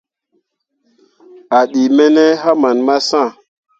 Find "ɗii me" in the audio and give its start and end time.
1.69-2.05